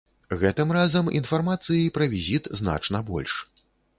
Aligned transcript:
Гэтым 0.43 0.71
разам 0.77 1.11
інфармацыі 1.19 1.93
пра 1.99 2.09
візіт 2.13 2.51
значна 2.61 3.05
больш. 3.13 3.39